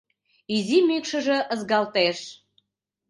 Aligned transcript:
Изи 0.55 0.77
мӱкшыжӧ 0.87 1.37
ызгалтеш. 1.53 2.19